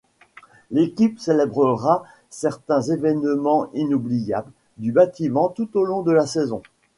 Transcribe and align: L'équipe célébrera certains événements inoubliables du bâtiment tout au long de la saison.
L'équipe 0.71 1.19
célébrera 1.19 2.03
certains 2.31 2.81
événements 2.81 3.69
inoubliables 3.75 4.51
du 4.77 4.91
bâtiment 4.91 5.47
tout 5.49 5.69
au 5.77 5.83
long 5.83 6.01
de 6.01 6.11
la 6.11 6.25
saison. 6.25 6.63